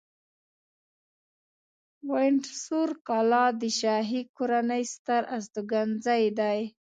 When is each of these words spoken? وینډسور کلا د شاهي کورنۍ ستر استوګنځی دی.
وینډسور 2.11 2.89
کلا 3.07 3.45
د 3.61 3.63
شاهي 3.79 4.21
کورنۍ 4.37 4.83
ستر 4.93 5.21
استوګنځی 5.35 6.23
دی. 6.39 6.59